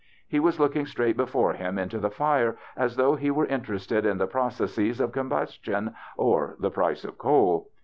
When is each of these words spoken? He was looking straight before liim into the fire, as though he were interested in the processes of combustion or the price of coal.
He 0.27 0.39
was 0.39 0.59
looking 0.59 0.87
straight 0.87 1.15
before 1.15 1.53
liim 1.53 1.77
into 1.79 1.99
the 1.99 2.09
fire, 2.09 2.57
as 2.75 2.95
though 2.95 3.13
he 3.15 3.29
were 3.29 3.45
interested 3.45 4.03
in 4.03 4.17
the 4.17 4.25
processes 4.25 4.99
of 4.99 5.11
combustion 5.11 5.93
or 6.17 6.55
the 6.57 6.71
price 6.71 7.03
of 7.05 7.19
coal. 7.19 7.69